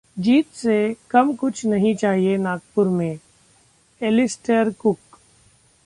[0.17, 0.95] जीत से
[1.09, 3.19] कम कुछ नहीं चाहिए नागपुर में:
[4.01, 5.19] एलिस्टेयर कुक